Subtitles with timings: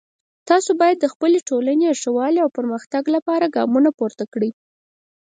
[0.49, 4.49] تاسو باید د خپلې ټولنې د ښه والی او پرمختګ لپاره ګامونه پورته کړئ